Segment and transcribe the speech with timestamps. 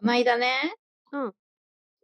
[0.00, 0.76] この間ね、
[1.10, 1.32] うん。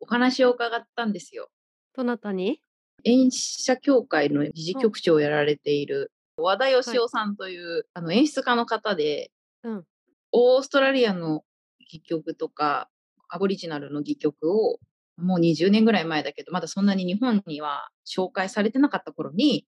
[0.00, 1.48] お話を伺ったんですよ。
[1.94, 2.60] どなたに？
[3.04, 9.30] 演出家協会の理事局長をやられている和田義雄さんという、あの演出家の方で、
[9.62, 9.84] うん。
[10.32, 11.44] オーストラリアの
[11.88, 12.88] 戯曲とか、
[13.28, 14.80] アボリジナルの戯曲を、
[15.16, 19.68] もう20年ぐらい前だけど、まだそんなに日本には紹介されてなかった頃に、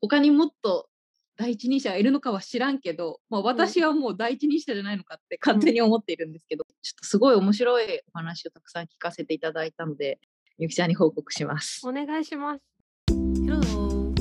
[0.00, 0.88] 他にもっと
[1.38, 3.46] 第一人者がいるのかは知らんけど、まあ、うん。
[3.46, 5.74] 私はもう第一人者じゃないのかって勝手うん。
[5.74, 10.18] に思っているんですけど、ちょっとすごい面白いお話をたくさん聞かせていただいたので、
[10.58, 11.86] ゆきちゃんに報告します。
[11.86, 12.62] お願いします。
[13.44, 13.60] Hello.
[13.60, 14.14] Hello.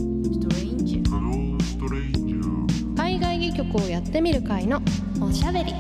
[2.98, 4.82] 海外戯曲をやってみる会の
[5.22, 5.72] おしゃべり。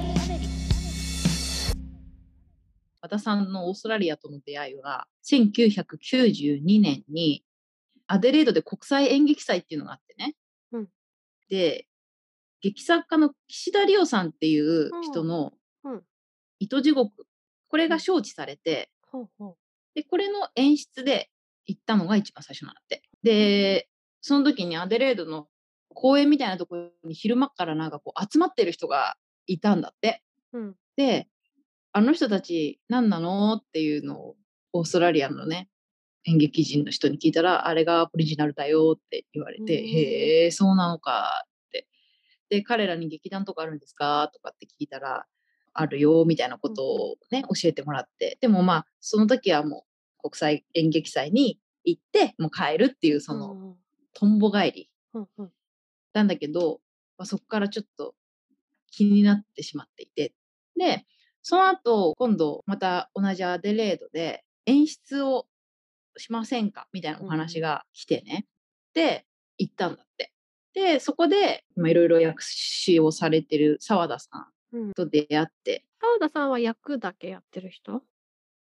[3.01, 7.43] 和田さんのオーストラリアとの出会いは、1992年に
[8.07, 10.35] アデレードで国際演劇祭っていうのがあってね。
[11.51, 11.57] うん。
[11.57, 11.87] で、
[12.61, 15.27] 劇作家の岸田理央さんっていう人うん。
[15.27, 16.03] のうん。
[16.59, 17.27] 糸地獄、
[17.67, 17.89] これうん。
[17.89, 18.89] が招致されて。
[19.93, 21.29] で、これの演出で
[21.65, 23.03] 行ったのが一番最初なんだって。
[23.23, 23.89] で、
[24.21, 25.47] その時にアデレードの
[25.93, 29.15] 公園みたいなところに昼間っからなんかこう集まってる人が
[29.47, 30.23] いたんだって。
[30.53, 30.75] うん。
[30.97, 31.27] で、
[31.93, 34.35] あの人たち何なのっていうのを
[34.73, 35.69] オーストラリアのね、
[36.25, 39.87] 演劇人の人に聞いたら、あれがオリジナルだよって言われうて、ーん。
[39.87, 41.87] へえ、そうなのかって。
[42.49, 44.29] で、彼らに劇団とかあるんですか？
[44.33, 45.25] とかって聞いたら、
[45.73, 47.01] あるよみたいなこうんとうん。
[47.01, 48.37] をね、教えてもらって。
[48.41, 49.85] でもまあ、その時はも
[50.23, 53.75] う国際演劇祭に行って、もう帰るっていう、うその。
[54.13, 54.89] とんぼ帰り。
[56.13, 56.79] なんだけど、
[57.17, 58.15] まあ、そこからちょっと
[58.89, 60.33] 気になってしまっていて。
[60.77, 61.05] で、
[61.41, 65.45] その後、今度また同じアデレードで演出を
[66.17, 66.87] しませんか？
[66.93, 68.45] みたいなおうん話が来てね。
[68.93, 69.25] で、
[69.57, 70.31] 行ったんだって。
[70.73, 74.89] で、そこで、まあ、いろいろ訳詞をされてる澤田さうん。
[74.89, 78.01] んと出会って、澤田さんは役だけやってる人？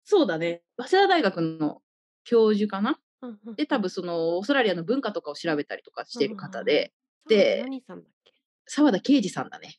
[0.04, 1.82] そうだね、早稲田大学の
[2.24, 3.00] 教授かな？
[3.22, 3.68] うんうんで、うん。
[3.68, 6.64] 多分そのオーストラリアの文化とかを調べたりとかしている方。
[6.64, 6.94] で、
[7.30, 8.34] 澤田で、何さんだっけ？
[8.68, 9.76] 澤田啓二さんだね。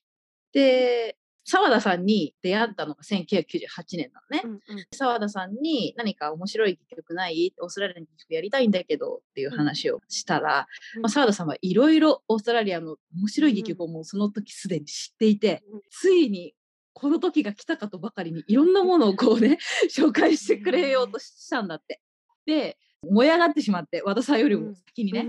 [0.53, 1.16] で、
[1.47, 4.43] 澤田さんに出会ったのが1998年なのね。
[4.45, 4.87] うんうん。
[4.93, 9.57] 澤田さんに何か面白い戯曲ないオーストラリアの戯曲やりたいんだけどっていううん。
[9.57, 10.67] 話をしたら、まあ、
[11.05, 11.11] うん。
[11.11, 13.57] 澤田さんはいろいろオーストラリアの面白い。
[13.62, 15.81] 曲をもうその時すでに知っていて、うん。
[15.91, 16.55] ついに
[16.93, 19.59] この時が来たかとばかりにいろんなものをこうね、
[19.95, 21.19] 紹介してくれようと。
[21.19, 22.01] したんだって。
[22.45, 24.75] で、燃え上がってしまって、和田さんよりもうん。
[24.75, 25.27] 先にね。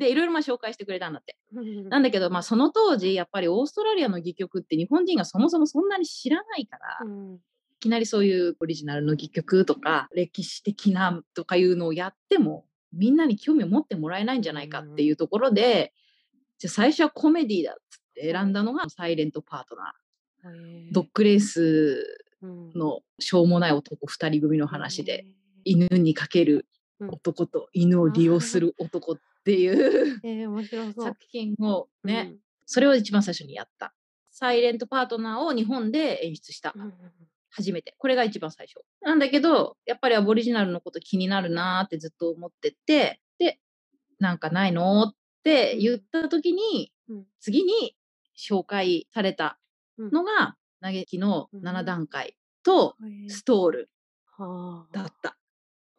[0.00, 1.36] うんうんうんで、いろいろまあ紹介してくれたんだって。
[1.52, 1.58] うん。
[1.60, 1.88] うんうん。
[1.88, 7.34] なんだけど、まあ、その当時、やっぱりオーストラリアの戯曲って日本人がそもそもそんなに知らないから、うん。
[7.34, 7.38] い
[7.80, 15.92] きなりそういうオリジナルの戯曲とか、歴史的なとかいうのをやっても、みんなに興味を持ってもらえないんじゃないかっていうところで、
[16.58, 20.88] じゃあ最初はコメディだっつって選んだのが、サイレントパートナー。
[20.88, 21.08] へドッえ。
[21.12, 22.72] グレースうん。
[22.74, 25.32] のしょうもない男2人組のへ話で、え。
[25.64, 26.66] 犬にかける
[27.00, 27.08] うん。
[27.10, 30.20] 男と犬を利用すある男っていうあ。
[30.24, 31.04] ええ、面白そう。
[31.04, 32.38] 作品をね、うん。
[32.66, 33.94] それを一番最初にやった。
[34.30, 36.72] サイレントパートナーを日本で演出した。
[36.76, 36.94] うん。
[37.50, 37.94] 初めて。
[37.98, 38.84] これが一番最初。
[39.02, 43.58] なんだけど、やっぱりアボリジナルのこと気になるなーってずっと思ってて、で、
[44.20, 47.26] なんかないのって言った時に、うん。
[47.40, 47.96] 次に
[48.38, 49.58] 紹介された
[49.98, 50.10] うん。
[50.12, 51.84] のが、嘆きのう7ん。
[51.84, 52.96] 段階と。
[53.28, 53.90] ストール
[54.38, 54.96] はあ。
[54.96, 55.36] だった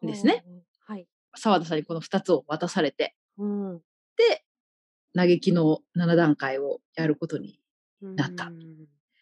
[0.04, 0.44] んですね。
[0.46, 0.64] ほう。
[0.86, 1.08] はい。
[1.36, 3.82] 澤田さんにこの2つを渡されて、うん。
[4.18, 4.44] で、
[5.16, 7.60] 嘆きの7段階をやることに
[8.02, 8.46] うなった。
[8.50, 8.60] ん。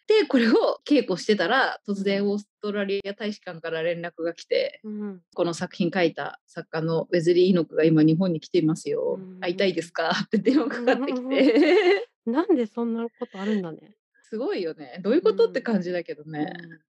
[0.06, 2.04] で、これを稽古してたら、突うん。
[2.04, 5.22] 然オーストラリア大使館から連絡が来て、うん。
[5.34, 9.20] この作品書いた作家のウェズリー・イノクが今日本に来ていますうよ。
[9.40, 9.92] 会いたいですん。
[9.92, 10.10] か？
[10.24, 11.28] って電話かかってきうん。
[11.28, 12.08] て。
[12.26, 13.94] なんでそんなことあるんだね。
[14.22, 15.00] すごいよね。
[15.02, 15.62] どういううことってん。
[15.62, 16.44] 感じだけどうね。
[16.44, 16.46] ん。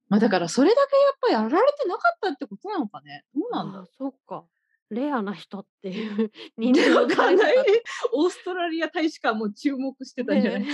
[0.10, 3.24] まあだからそれだけやっぱやられてなかったってことなのかね。
[3.36, 4.46] どうなんだそっか。
[4.92, 6.32] レアな人っていう
[7.16, 7.56] かんない。
[8.14, 10.62] オーストラリア大使館も注目してたんじゃない？
[10.62, 10.68] ね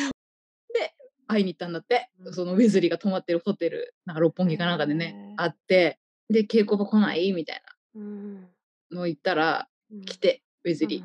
[0.73, 0.93] で、
[1.27, 2.09] 会いに行ったんだって。
[2.27, 2.31] え。
[2.31, 5.35] そのウェズリーが泊まってるホテル、なんか六本へ木かなんかでね、え。
[5.37, 5.99] 会って、
[6.29, 7.31] で、稽古場来ない？
[7.33, 7.61] みたい
[7.95, 8.41] うん。
[8.41, 8.49] な
[8.91, 10.01] の言ったら、うん。
[10.01, 11.03] 来て、ウェズリー。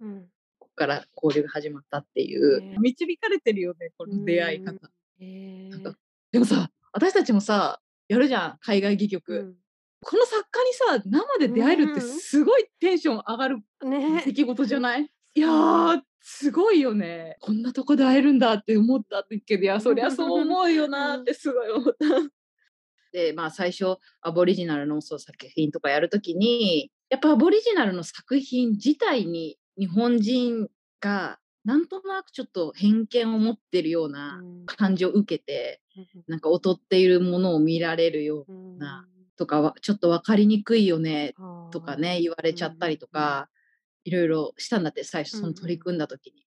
[0.00, 0.08] うん。
[0.08, 0.28] うん。
[0.58, 2.78] ここから交流が始まったっていう。
[2.80, 4.64] 導かれてるよね、こうの出会いん。
[4.64, 4.72] 方。
[4.72, 5.70] ん。
[6.30, 9.56] でもさ、私たちもさ、やるじゃん、海外戯う曲。
[10.02, 10.04] ん。
[10.04, 12.00] この作家にさ、生で出会えるってうん。
[12.00, 14.22] すごいテンション上がるね。
[14.26, 15.10] 出来事じゃない？
[15.34, 17.36] いやすごいよね。
[17.40, 21.16] こんなとこで会えるんだって思ったってけど、いや、そりゃそう思うよな。
[21.18, 22.06] ってすごい思った。
[23.12, 30.68] で、まあ最初、アボリジナルのそう作品とかやるときに、やっぱアボリジナルの作品自体に日本人
[31.00, 39.06] がなんとなくちょっと偏見を持ってるようなうん感じを受けて、うんなんか劣っているものを見られるよううんな
[39.36, 41.34] とかはちょっと分かりにくいよね
[41.72, 43.48] とかね言われちゃったりとか、
[44.04, 46.46] いろいろしたんだって最初その取り組んだ時に。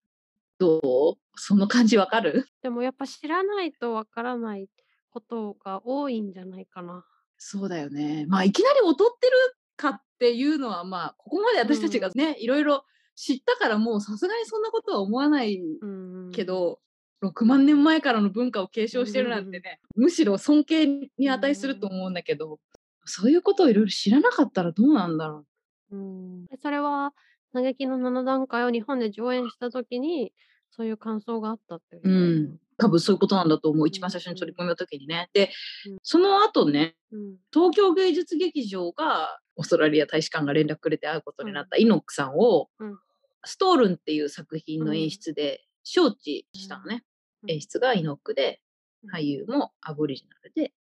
[0.57, 1.19] どう？
[1.37, 2.47] その感じわかる？
[2.63, 4.69] でもやっぱ知らないとわからない
[5.09, 7.05] ことが多いんじゃないかな。
[7.37, 8.25] そうだよね。
[8.27, 9.33] まあいきなり劣ってる
[9.75, 12.85] かっていうのはまあここまで私たちがね、いろいろ
[13.15, 16.79] 知ったからもうさすがにそんなことは思わないうんけど、
[17.23, 20.85] 6万年前からの文化を継承してるなんてね、むしろ尊敬
[21.17, 22.59] に値すると思うんだけど、
[23.05, 25.45] そういうことをいろいろ知らなかったらどうなんだろ
[25.91, 25.97] う。
[25.97, 27.13] ん、それは
[27.53, 30.33] 嘆きの7段階を日本で上演した時に
[30.71, 32.11] そういう感想があったってことう。
[32.11, 32.57] うん。
[32.77, 33.87] 多分そういうことなんだと思う。
[33.87, 35.29] 一番最初に取り組んだ時にね。
[35.33, 35.51] で
[35.89, 37.35] うん、その後ね、うん。
[37.53, 42.97] 東京芸術劇場がオーストラリア大使館が連絡くれて会うことになったイノックさんを、うん。
[43.45, 47.03] ストールンっていう作品の演出で招致したのね。
[47.43, 47.51] うん。
[47.51, 48.61] 演出がイノックで、
[49.03, 49.11] うん。
[49.11, 50.73] 俳優もアボリジナルで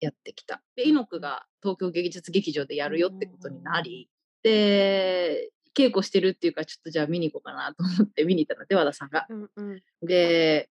[0.00, 0.62] やってきた。
[0.76, 4.08] で、イノックが東京芸術劇場でやるよってことになり、
[4.42, 9.26] で、稽古してるっていうか、ちょっとじゃあ見に行こうかなと思って見に行ったので、和田さんが。
[9.28, 9.82] うんうん。
[10.02, 10.70] で、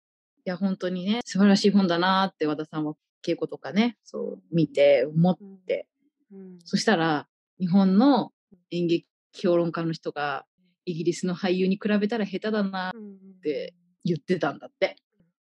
[0.46, 2.94] いや、本当にね、素晴らしい本だなって和田さんは
[3.26, 5.58] 稽古とかね、そう見て思っうん。
[5.58, 5.88] て、
[6.32, 6.60] うん。
[6.64, 7.28] そしたら、
[7.60, 8.32] 日本の
[8.72, 10.46] 演劇評論家の人が、
[10.86, 13.74] イギリスの俳優に比べたら下手だなうんて
[14.04, 14.96] 言ってたんだって。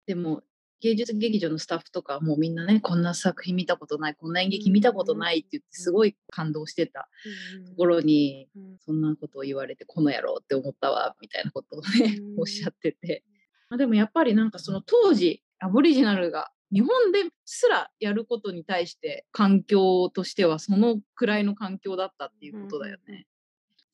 [0.07, 0.43] でも、
[0.81, 7.09] 芸術劇場のスタッフとかもうみんなね、こんな作品見たことない、こんな演劇見たことないって言って、すごい感動してた
[7.57, 13.25] うんところに、うんそんなことを言われて、この野郎って思ったわ、みたいなことをねう、んおっしゃってて。
[13.71, 23.27] まあでもやっぱりなんかその当時、アボリジナルが日本ですらやることに対して環境としてはそのくらいの環境だったっていうことだよね。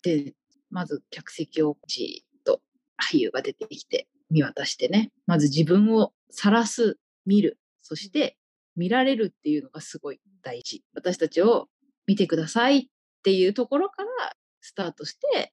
[0.03, 0.35] で、
[0.71, 2.61] まず客席をじーっと
[2.99, 8.37] 俳優が出てきて見渡してね、まず自分を晒す、見る、そして
[8.77, 10.83] 見られるっていうのがすごい大事。
[10.95, 11.69] 私たちを
[12.07, 12.87] 見てくださいっ
[13.23, 14.09] ていうところから
[14.61, 15.53] スタートして、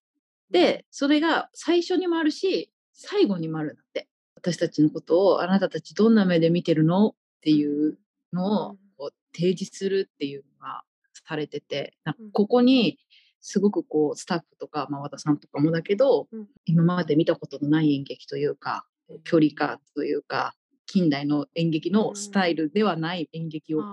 [0.49, 4.07] で、それが最初にもあるし、最後にもあるんだって。
[4.35, 7.07] 私たちのことをあなたたちどんな目で見てるの？
[7.07, 7.97] っていう
[8.33, 10.83] のをうんこう提示するっていうのが
[11.27, 11.97] されてて、
[12.33, 12.99] ここに
[13.41, 16.47] すごくこうスタッフとか、まあ、和田さんとかもだけど、うん。
[16.65, 18.85] 今まで見たことのない演劇というか、
[19.23, 20.55] 距離感というか、
[20.85, 23.83] 近代の演劇のスタイルではない演劇を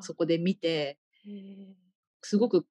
[0.00, 0.98] そこで見て、
[2.22, 2.66] すごく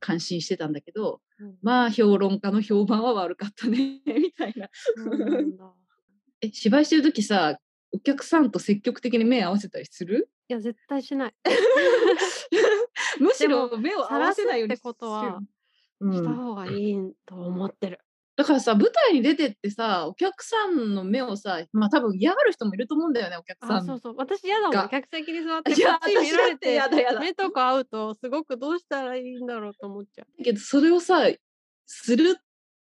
[0.00, 1.56] 感心してたんだけど、うん。
[1.62, 4.68] まあ評論家の評判は悪かったね みたいな。
[6.42, 7.58] え芝居してる時さ
[7.92, 10.28] お客さんと積極的に目合わせたりする？
[10.48, 11.34] いや絶対しない。
[13.20, 15.40] むしでろ目を合わせないようにってことは
[16.00, 18.00] したうん、方がいいと思ってる。
[18.36, 26.78] だからさ舞台に出てってさお客さんの目をさまあ多分嫌がる人もいると思うんだよねお客さんあそうそう私嫌だもがん客席に座って こっち見られて
[27.18, 31.30] 目とか合うとすごくどうしたらいいんだろうと思っちゃけどそれをさ
[31.86, 32.42] するっ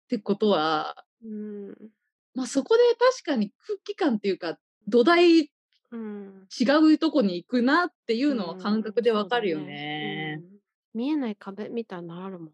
[0.07, 1.27] てことは、う。
[1.27, 1.91] うん
[2.33, 5.47] まあ、そこで確かに空気感っていうか土台違
[5.91, 6.47] うん、
[6.93, 10.39] うとこに行くなっていうのは感覚でわかるようんそうだね。
[10.41, 10.61] うん
[10.93, 12.53] 見えない壁みたいなのあるもんね。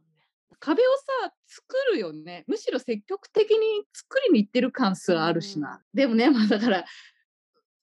[0.60, 0.86] 壁を
[1.24, 2.44] さ作るよね。
[2.48, 3.58] むしろ積極的に
[3.94, 6.86] 作りに行ってる感すらあるしな、でもねまあだから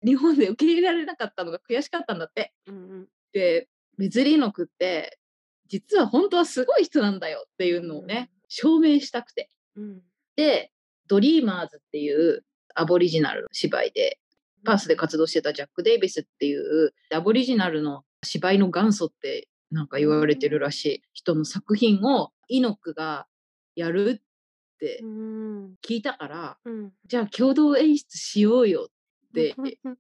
[0.05, 2.53] 日本で受け入れられなかったのが悔しかったんだって。
[2.67, 3.09] うんうん。
[3.33, 5.19] でベズリーノクって
[5.67, 9.51] 実は本当はすごい人なんだよっていうのをね、証明したくて。
[9.77, 10.03] うん。
[10.37, 10.71] で
[11.09, 14.19] ドリーマーズっていうアボリジナルの芝居で
[14.65, 21.03] パースで活動してたジャック・デイビスっていうアボリジナルの芝居の元祖ってなんか言われてるらしい。
[21.13, 23.27] 人の作品をイノックが
[23.75, 25.75] やるってうん。
[25.85, 26.93] 聞いたから、うん。
[27.07, 29.99] じゃあ共同演出しようよってうん。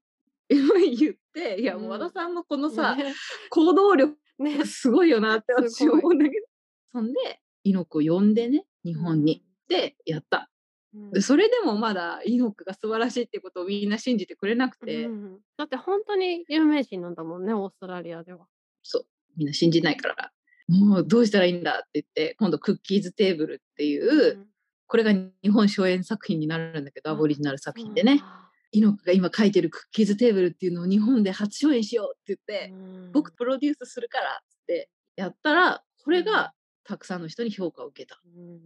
[0.97, 3.13] 言っていやもう和田さんのこのさ、ね。
[3.51, 4.65] 行動力ね。
[4.65, 6.47] すごいよなって私思うんだけど。
[6.93, 10.53] そんでイノックを呼んでね日本に、でやった。
[10.95, 11.11] うん。
[11.11, 15.41] でそれでもまだイノックが素晴らしいってことをみんな信じてくれなくて、うん。
[15.57, 18.47] だって本当に有名人なんだもんねオーストラリアでは。
[18.85, 20.31] そうみんな信じないから。
[20.69, 24.47] もうどうしたらいいんだって言って今度クッキーズテーブルっていう、うん。
[24.87, 32.77] これが日本初演作品になるんだけど、アボリジナル作品でね、あイノックが今書いてるクッキーズテーブルっていうのを日本で初初演しようって言って、う
[33.09, 33.13] ん。
[33.13, 36.53] 僕プロデュースするからってやったらこれが
[36.85, 38.21] たくさんの人に評価を受けた。
[38.25, 38.61] うん。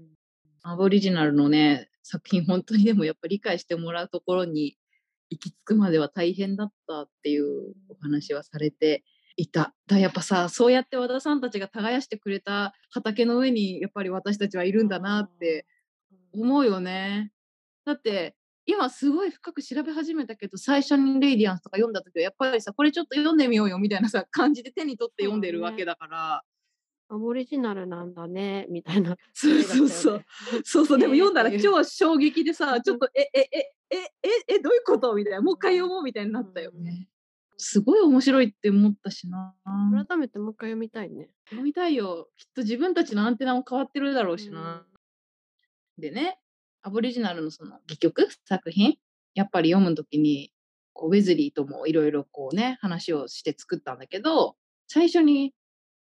[0.63, 4.77] アボリジナルのね作品本当にでもやっぱ理解してもらうところに
[5.31, 9.05] 行き着くまでは大変だったっていうお話はされて
[9.39, 9.73] いた。
[9.87, 15.65] だやっぱさそうやって和田さんたちが耕してくれた畑の上にやっぱり私たちはいるんだなって
[16.33, 17.33] 思うよね。
[17.87, 18.35] だって
[18.67, 26.43] 今すごい深く調べ始めたけど最初に「レイディアンス」とか読んだ時はやっぱりさこれちょっと読んでみようよみたいなさ 感じで手に取って読んでるわけだから
[27.11, 29.17] アボリジナルなんだね、みたいな。
[29.33, 30.25] そう そうそう。
[30.63, 35.15] そうそうでも読んだらえー超衝撃でさちょっとええええええどういうこと？
[35.15, 37.09] みたいなもう一回読もうみたいになったよね。
[37.59, 39.55] すごい面白いって思ったしな。
[40.07, 41.29] 改めてもう一回読みたいね。
[41.47, 42.29] 読みたいよ。
[42.37, 44.87] きっと自分たちのアンテナも変わってるだろうしな。
[45.99, 46.39] でね、
[46.83, 48.97] アボリジナルのその戯曲作品、
[49.35, 50.53] やっぱり読むときに、
[50.93, 55.53] こうウェズリーともいろいろこうね、話をして作ったんだけど、最初に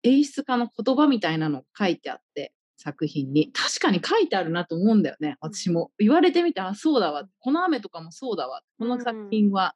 [0.02, 3.50] 演出家の言葉みたいなの書いてあって、作品に。
[3.52, 5.90] 確かに書いてあるなと思うんだよね、私も。
[5.98, 7.28] 言われてみて、あ、そうだわ。
[7.40, 8.62] この雨とかもそうだわ。
[8.78, 9.74] この作品は、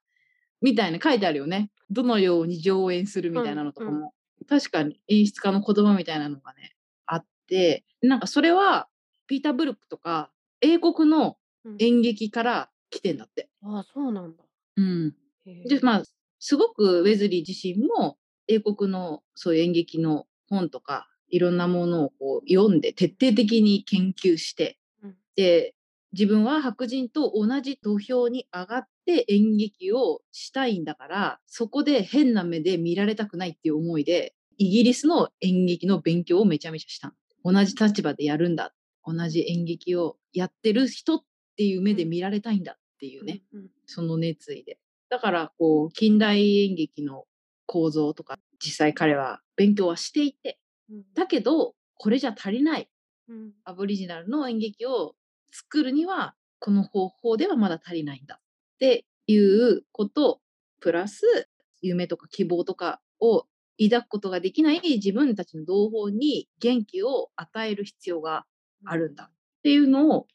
[0.62, 1.70] みたいな書いてあるよね。
[1.90, 3.98] どのように上演するみたいなのとかも。
[3.98, 4.08] うんう
[4.48, 6.74] 確かに演出家の言葉みたいなのがね、
[7.06, 8.88] あって、なんかそれは、
[9.28, 13.48] ピーター・ブルックとか、英国のうん演劇から来てんだって。
[13.62, 14.42] ああ、そうなんだ。
[14.76, 15.14] うん。
[15.46, 16.02] へで、えまあ、
[16.40, 25.74] すごくウェズリー自身も、英国のそういう演劇の本とか、いろんなものをこう読んで、徹底的に研究して、うんで、
[26.12, 37.08] 自分は白人と同じ土俵に上がって演劇をしたいんだから、そこで変な目で見られたくないっていう思いで、イギリスの演劇の勉強をめちゃめちゃした
[37.44, 37.52] の。
[37.52, 38.74] 同じ立場でやるんだ。
[39.04, 41.20] 同じ演劇をやってる人っ
[41.56, 43.42] ていう目で見られたいんだっていうね。
[43.52, 44.78] うんうんその熱意で。
[45.10, 47.24] だから、こう、近代演劇の
[47.66, 50.58] 構造とか、実際彼は勉強はしていて、
[50.90, 52.88] うんだけど、これじゃ足りない。
[53.28, 55.14] うんアボリジナルの演劇を
[55.52, 58.42] 作るには、この方法ではまだ足りないんだっ
[58.78, 60.40] ていうこと、
[60.80, 61.48] プラス、
[61.80, 63.46] 夢とか希望とかを
[63.78, 68.44] 抱くことができない自分たちの同胞に元気を与える必要が
[68.84, 69.32] あるんだっ
[69.62, 70.26] ていうのを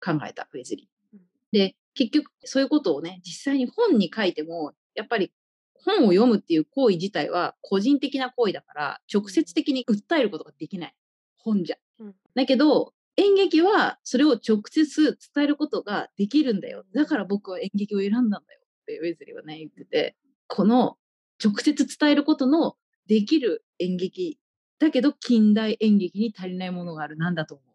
[0.00, 1.20] 考えた、ウェズリーうん。
[1.52, 5.32] で、結局、そういうことをね、実際に本に書いても、やっぱり
[5.74, 10.94] 本を読むっていう行為自体は個人的な行為だから、直接的に訴えることができない。
[11.36, 11.76] 本じゃ。
[12.00, 16.84] うんだけど、演劇はそれを直接伝えることができるんだよ。
[16.94, 18.42] だから僕は演劇を選んだんだよ
[18.82, 20.96] ってウェズリーはね、言ってて、この
[21.44, 22.76] 直接伝えることの
[23.08, 24.38] できる演劇、
[24.78, 27.16] だけど近代演劇に足りないものがある。
[27.16, 27.68] なんだと思う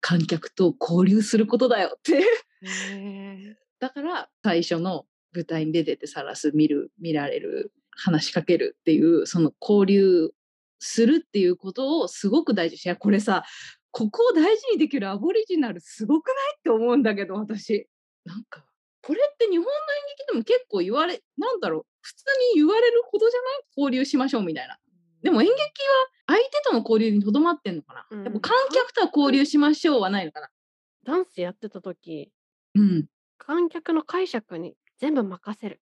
[0.00, 2.24] 観客と交流することだよって。
[3.80, 10.30] だから最初の舞台に出ててさらす、見る、見られる、話しかけるっていう、その交流
[10.78, 13.44] するっていうことをすごく大事にして、これさ、
[13.92, 16.36] ここを大事にできるアボリジナルすごくない？
[16.58, 17.88] って思うんだけど、私。
[18.24, 18.64] なんか、
[19.02, 19.70] これって日本の演
[20.18, 23.64] 劇でも結構言われ、なんだろう、普通に言われるほどじゃない？
[23.76, 24.78] 交流しましょうみたいな。
[25.22, 25.64] でも演劇は
[26.28, 28.06] 相手との交流にとどまってんのかな？
[28.10, 30.48] うんやっぱ観客とは交流しましょうはないのかな？
[31.04, 32.30] ダンスやってた時
[32.74, 33.06] うん。
[33.36, 35.80] 観客の解釈に全部任せる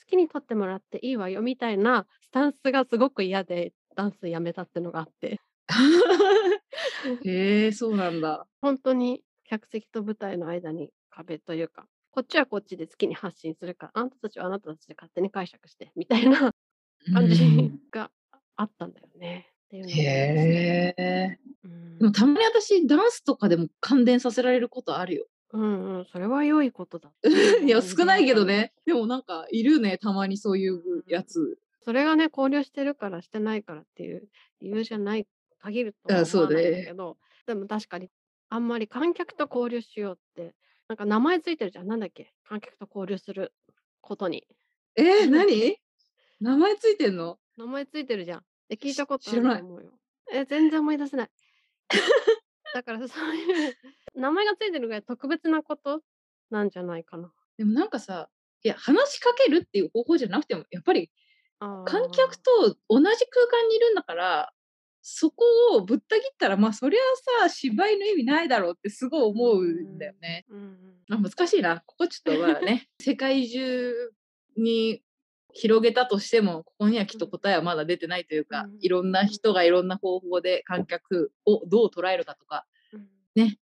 [0.00, 5.40] 好きに撮ってもらっていいわよみたいなスタンスがすごく嫌でダンスやめたってのがあって
[7.24, 8.46] へえ、そうなんだ。
[8.60, 16.52] 本当に客席と舞台の間に壁というかこっちはこっちで好きに発信するからあなたたちはあなたたちで勝手に解釈してみたいな
[17.12, 18.10] 感じうんが
[18.56, 19.48] あったんだよね。
[19.72, 21.38] へえ。
[21.64, 25.26] うんでもたまに私ダンスとかでも感電させられることあるよ。
[25.52, 27.12] うんうん、それは良いことだ。
[27.64, 28.44] いや少ないけど。
[28.44, 28.72] ね。
[28.86, 31.58] でもなんかいるねたまにそういうやつ。
[31.82, 34.28] それがね、交流してるからしてないからっていう
[34.60, 35.26] 理由じゃない
[35.60, 38.10] 限るとはあそう思わないんだねけど、でも確かに
[38.48, 40.54] あんまり観客と交流しようって、
[40.88, 41.86] なんか名前ついてるじゃん。
[41.86, 43.52] なんだっけ観客と交流する
[44.00, 44.46] ことに。
[44.96, 45.76] えー、何？
[46.40, 47.38] 名前ついてんの？
[47.56, 48.44] 名前ついてるじゃん。
[48.68, 49.92] え、聞いたことあ知らないると思うよ。
[50.32, 51.30] え、全然思い出せない。
[52.74, 53.76] だから そういう
[54.14, 56.02] 名前がついてるぐらい特別なこと
[56.50, 57.32] なんじゃないかな。
[57.56, 58.30] でもなんかさ
[58.62, 61.10] いや話しかけるっていう方法じゃなくてもやっぱり
[61.58, 64.52] 観客と同じ空間にいるんだから
[65.02, 67.00] そこをぶった切ったらまあそりゃ
[67.42, 70.44] さ芝居の意味ないだろうってすごい思うんだよね。
[70.50, 70.76] うんうん
[71.12, 71.82] あ難しいな。
[71.86, 73.92] ここちょっとまあね、 世界中
[74.56, 75.02] に
[75.52, 83.08] 広げたとしても、ここにはきっと答えはまだ出てないというか、うんいろんな人がいろんな方法で観客をどう捉えるかとか、うん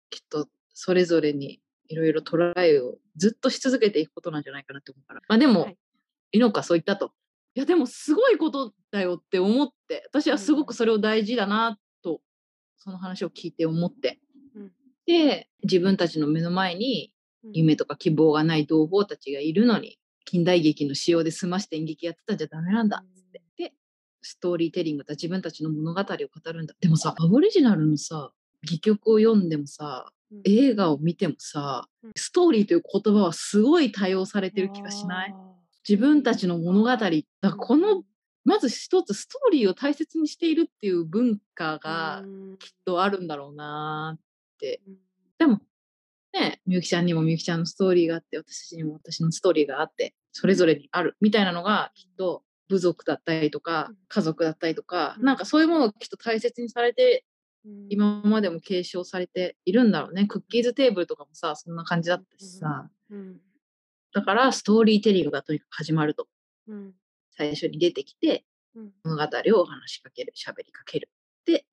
[0.09, 5.21] きっとそれぞれにいろいろ捉えをずっとし続けていくことなんじゃないかなと思うから。
[5.27, 5.77] まあでも、はい
[6.31, 7.11] い、いのかそう言ったと。
[7.55, 12.21] いやでもすごいことだよって思って、私はすごくそれを大事だなと、
[12.77, 14.19] その話を聞いて思って。
[14.55, 14.71] うん。
[15.05, 17.11] で、自分たちの目の前に
[17.43, 17.51] うん。
[17.53, 23.41] 夢とか希望がない同胞たちがいるのに近代劇の仕様で済まして演劇やってたんじゃダメなんだっつって。
[23.55, 23.73] で
[24.21, 26.73] ストーリーテリングと自分たちの物語を語るんだ。
[26.81, 28.31] でもさアボリジナルのさ
[28.63, 30.09] 戯曲を読んでもさ
[30.43, 32.11] 映画を見てもさうん。
[32.15, 35.35] ストーリーという言葉はすごい多用されてる気がしない？
[35.87, 36.89] 自分たちの物語。
[36.89, 38.03] だこの
[38.43, 42.23] まず一つストーリーを大切にしているっていう文化が
[42.59, 44.19] きっとあるんだろうなっ
[44.59, 44.81] て。
[45.37, 45.59] でも
[46.33, 51.17] ねみゆきちゃんにもみゆきちゃんのストーリーがあって私にも私のストーリーがあってそれぞれにある。
[51.21, 53.97] みたいなのがきっと部族だったりとかうん。
[54.07, 55.25] 家族だったりとかうん。
[55.25, 57.25] なんかそういうものをきっと大切にされて
[57.89, 60.25] 今までも継承されているんだろうね。
[60.25, 62.89] クッキーズテーブルとかもさそんな感じだったしさ。
[63.09, 63.39] うん
[64.15, 66.27] だからストーリーテリングがとにかく始まると。
[66.69, 66.93] うん。
[67.31, 68.91] 最初に出てきてうん。
[69.03, 69.23] 物語
[69.59, 71.09] を話しかける喋りかける。
[71.45, 71.65] で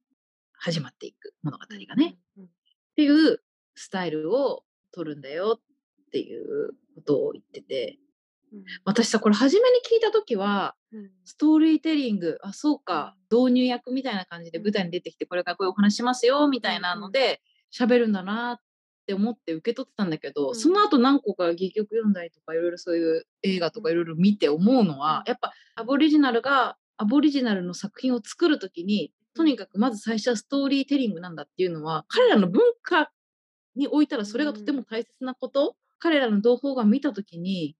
[0.52, 2.16] 始まっていく物語がね。
[2.37, 2.49] うんっ
[2.94, 3.40] ていう
[3.75, 8.00] スタイルを取るんだよっていうことを言ってて。
[8.52, 8.64] うん。
[8.84, 11.11] 私さこれ初めに聞いた時はうん。
[11.25, 17.40] ストーリーテリングあそうか導入役みたいな感じで舞台に出てきてこれからこういうお話しますよみたいなので
[17.72, 18.61] 喋るんだなっ
[19.06, 25.30] て思って受け取ってたんだけど、うんその後何個か戯曲読んだりとかいろいろそういう映画とかいろいろ見て思うのは、うん。
[25.30, 33.11] やっぱアボリジナルがアボリジナルの作品を作る時にとにかくまず最初はストーリーテリングなんだっていうのは彼らの文化
[33.75, 37.75] においたらそれがとても大切なこと、彼らの同胞が見た時に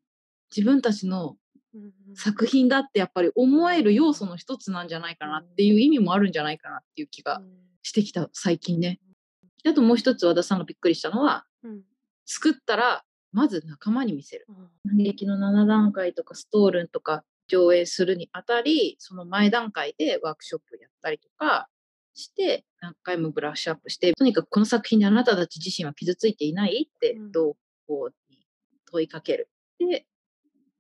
[0.55, 1.37] 自分たちの
[1.75, 7.41] うん作品だってやっぱり思える要素の一つなんじゃないかなっていう意味もあるんじゃないかなっていう気が
[7.83, 9.01] してきた最近ね。
[9.63, 11.83] であともう一つ和田さんがびっくりしたのはうん。
[12.25, 14.47] 作ったらまず仲間に見せる。
[14.49, 14.97] うん。
[15.27, 21.69] の7段階とかストールンとか上映するにあたりその前段階でワークショップやったりとか
[22.15, 27.33] して何回もブラッシュアップしてとにかくこの作品であなたたち自身は傷ついていないってうん。
[27.33, 27.57] 同
[27.89, 28.47] 行に
[28.91, 29.49] 問いかける。
[29.79, 30.07] で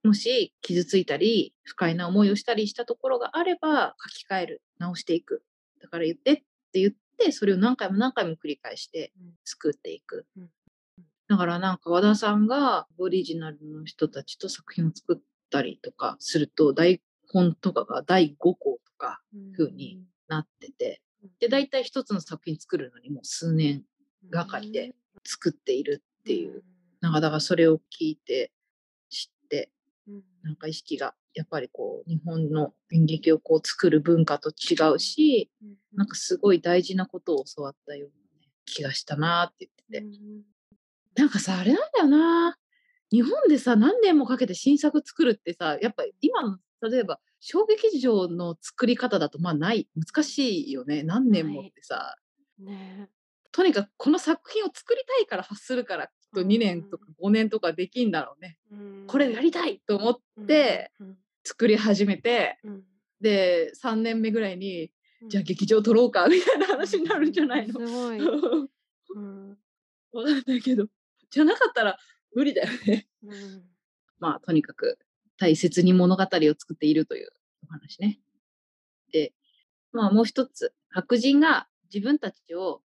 [0.04, 4.62] もし傷ついたり不快な思いをしたりしたところがあれば書き換える。
[4.78, 5.42] 直していく。
[5.80, 6.36] だから言ってっ
[6.72, 9.32] て言ってそれを何回も何回も繰り返してうん。
[9.44, 10.26] 作っていく。
[10.36, 10.50] うん。
[11.28, 19.20] だからなんか和田さんがオリジナルの人たちと作品を作ったりとかすると台本とかが第5項とか
[19.56, 21.00] 風になってて
[21.40, 23.82] で大体一つの作品作るのにもう数年
[24.30, 26.62] がかりで作っているっていう。
[27.00, 28.52] なんかだからそれを聞いて
[29.10, 29.70] 知って
[30.08, 30.22] うん。
[30.42, 40.42] なんか意識がやっぱりこう日本の演劇をこう作る文化と違うしうんなんかすごい大事なことを教わったような、ね、気がしたなって言ってて、うん。
[41.14, 42.56] なんかさあれなんだよな。
[43.10, 49.88] 日本でさ何年もかけて新作作るってさやっぱ今の例えば小劇場の作り方だとまあない。
[49.94, 51.02] 難しいよね。
[51.02, 52.16] 何年もってさ。
[52.58, 53.10] ね。
[53.52, 59.04] とにかくこの作品を作りたいから発するからきっと2年とか5年とかできんだろうね、うん。
[59.06, 61.16] これやりたいと思ってうん。
[61.44, 62.82] 作り始めてうん。
[63.20, 64.90] で3年目ぐらいにうん
[65.28, 67.74] じゃあ劇場撮ろうかみたいな話になるんじゃないの？
[67.74, 68.20] すごい。
[68.22, 68.68] わ
[69.14, 69.20] う。
[69.20, 69.58] ん。
[70.12, 70.86] かんないけど。
[71.30, 71.98] じゃなかったら
[72.34, 73.08] 無理だよね。
[73.24, 73.64] うん。
[74.18, 74.98] まあとにかく
[75.38, 76.26] 大切に物語を
[76.58, 77.30] 作っているという
[77.64, 78.20] お話ね。
[79.12, 79.32] で
[79.92, 82.82] まあもう一つ白人が自分たちを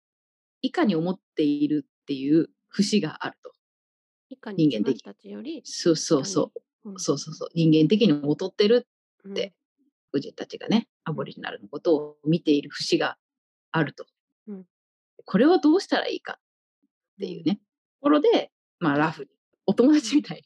[0.61, 3.53] 以下に思っているっていう節があると。
[4.29, 6.51] 以下に人間的自分たちより、そうそうそ
[6.85, 6.91] う。
[6.91, 6.99] うん。
[6.99, 7.49] そうそうそう。
[7.53, 8.87] 人間的に劣ってる
[9.25, 9.31] うん。
[9.33, 9.53] って
[10.11, 13.17] 白人たちがねアボリジナルのことを見ている節が
[13.71, 14.05] あると。
[14.47, 14.65] うん。
[15.25, 16.39] これはどうしたらいいかっ
[17.19, 17.61] ていうね、と
[18.01, 19.29] ころで、まあ、ラフに
[19.65, 20.43] お友達みたい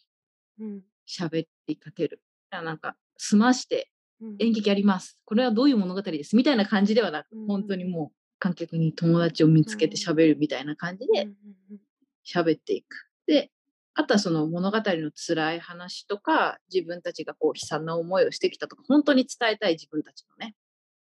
[0.59, 0.81] にうん。
[1.07, 2.21] 喋りかける。
[2.51, 3.89] だからなんか済まして
[4.21, 4.35] うん。
[4.39, 5.17] 演劇やります。
[5.25, 7.47] これはどういう物語ですみたいな感じではなく、うん。
[7.47, 11.29] 本当にもう観客に友達を見つけて喋るみたいな感じでうん
[11.71, 11.79] うん。
[12.25, 13.09] 喋っていく。
[13.27, 13.51] で、
[13.95, 20.53] あとはその物語の辛い話とか、自分たちがこう悲惨な思いをしてきたとか、本当に伝えたい自分たちのね、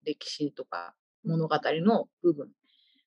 [0.04, 2.48] 歴史とかうん物語の部分。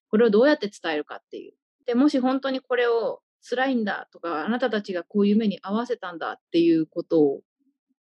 [0.10, 1.54] これをどうやって伝えるかっていう。
[1.86, 7.42] で、もし本当にこれを辛いんだとか、あなたたちがこういう目に合わせたんだっていうことを、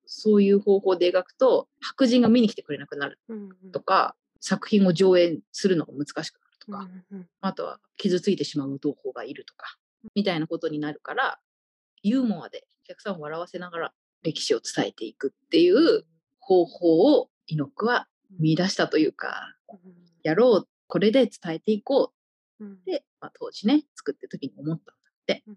[0.06, 6.78] そういう方法で描くと、白人が見に来てくれなくなるうんうんとか、作品を上演するのが難しくなるとか、
[7.10, 9.76] うんうんあとは傷ついてしまう同胞がいるとか、
[10.14, 11.38] みたいなことになるから、
[12.02, 16.04] ユーモアでお客さんを笑わせながら歴史を伝えていくっていう
[16.40, 18.06] 方法を猪木は
[18.38, 19.54] 見出したというか、
[20.22, 22.12] やろう、これで伝えていこ
[22.60, 25.44] ううんって、まあ、当時ね、作ってる時に思ったんだって。
[25.46, 25.56] うん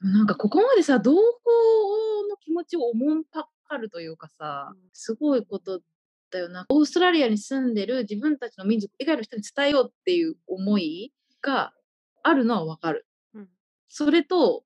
[0.00, 5.80] でもなんかここまでさ、同胞の気持ちをおもんぱかるというかさうん、すごいこと
[6.30, 6.66] だよな。
[6.68, 11.72] オーストラリアに住んでる自分たちの民族以外の人に伝えようっていう思いが
[12.22, 13.06] あるのはわかる。
[13.34, 13.48] うん
[13.88, 14.64] それと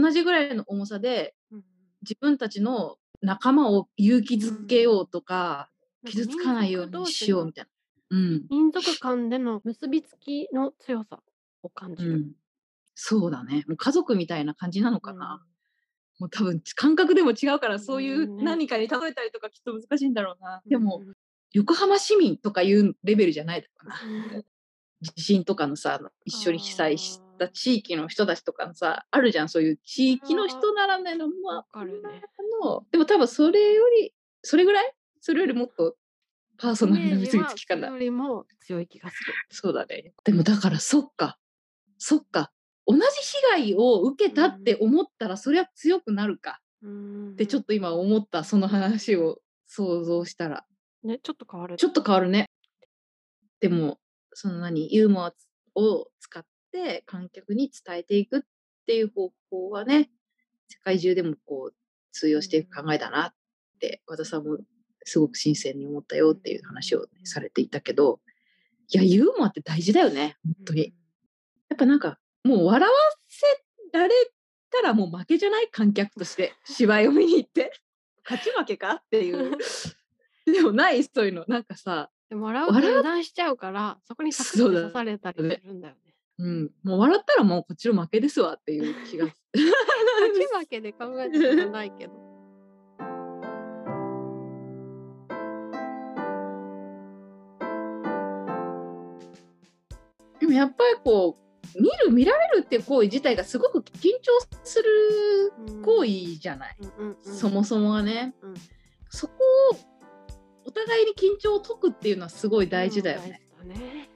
[0.00, 1.62] 同じぐらいの重さでうん
[2.02, 5.70] 自分たちの仲間を勇気づけようとか、
[6.04, 7.64] 傷つかないようにしようみたい
[8.10, 8.18] な。
[8.18, 8.42] うん。
[8.50, 11.20] 民族間での結びつきの強さ
[11.62, 12.12] を感じる。
[12.12, 12.32] うん。
[12.94, 13.64] そうだね。
[13.68, 15.42] もう家族みたいな感じなのかな。
[16.18, 20.60] もう多分感覚でも違うからそういう何かに例えたりとかきっと難しいんだろうな。
[20.64, 21.02] うんでも、
[21.52, 23.88] 横浜市民とかいうレベルじゃないだろう
[24.36, 24.42] な。
[25.14, 32.22] 地震とかのさ一緒に被災した地域の人たちとかのさあるじゃんそういう地域の人ならねのまわかるね。
[32.62, 34.92] あのでも多分それよりそれぐらい？
[35.20, 35.96] それよりもっと
[36.58, 39.16] パーソナルな結びつきかなよりも強い気がす
[39.50, 40.12] そうだね。
[40.24, 41.38] でもだからそっか。
[41.98, 42.50] そっか。
[42.86, 43.00] 同じ
[43.54, 46.60] 被害を受けたって思ったらそりゃ強くなるか。
[46.84, 50.64] ってちょっと今思ったその話を想像したら。
[51.04, 51.76] ね、ちょっと変わる。
[51.76, 52.46] ちょっと変わるね。
[53.60, 53.98] でも、
[54.34, 55.32] その何、ユーモア
[55.74, 56.11] を使
[56.80, 58.40] って観客に伝えていくっ
[58.86, 60.10] ていう方法はね、
[60.68, 61.74] 世界中でもこう
[62.12, 63.34] 通用していく考えだなっ
[63.78, 64.58] て、和田さんも
[65.04, 68.20] すごく新鮮に思ったよっていう話をね、されていたけど、
[68.88, 70.94] いや、ユーモアって大事だよね、本当に。
[71.68, 72.94] やっぱなんか、もう笑わ
[73.28, 73.46] せ
[73.98, 74.14] られ
[74.70, 75.68] たらもう負けじゃない？
[75.70, 77.72] 観客として芝居を見に行って。
[78.24, 78.94] 勝ち負けか？
[78.94, 79.56] っていう。
[80.46, 81.44] でもないそういうの。
[81.48, 86.11] なんかさ、でも笑うと油断しちゃうから、そこにサク刺されたりするんだよね。
[86.38, 89.26] うん、もう笑ったらもうこっちの負けですわっていう気が。
[89.54, 92.12] 勝ち負けで考えたことないけど。
[100.40, 104.32] でもやっぱりこう、見る、見られるっていう行為自体がすごく緊張
[104.64, 106.76] する行為じゃない。
[107.22, 108.34] そもそもはね。
[108.42, 108.54] うん
[109.12, 109.34] そこ
[109.72, 109.76] を
[110.64, 113.42] お互いに緊張を解くっていうのはすごい大事だよね。
[113.60, 114.08] うんね。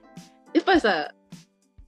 [0.54, 1.12] やっぱりさ、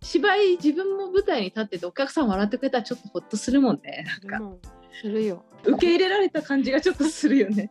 [0.09, 4.07] 芝居自分も舞台に立っててお客さん笑ってくれたらちょっとほっとするもんね。
[4.31, 4.59] なんか
[5.03, 5.45] するよ。
[5.65, 7.71] 受け入れられた感じがちょっとするよね。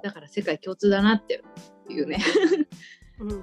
[0.00, 1.42] だから世界共通だなって
[1.90, 2.18] いうね。
[3.18, 3.42] うん。